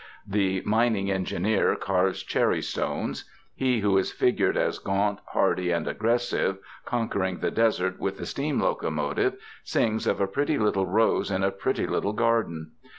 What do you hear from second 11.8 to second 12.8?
little garden.